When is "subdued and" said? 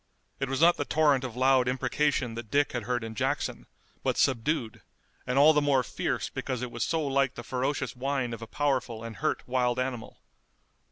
4.17-5.37